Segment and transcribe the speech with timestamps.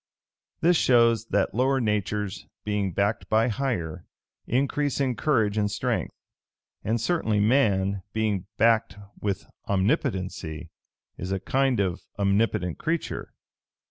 [0.61, 4.03] This shows, that lower natures, being backed by higher,
[4.47, 6.11] increase in courage and strength;
[6.83, 10.71] and certainly man, being backed with Omnipotency,
[11.19, 13.31] is a kind of omnipotent creature.